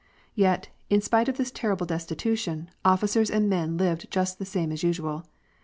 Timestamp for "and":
3.29-3.47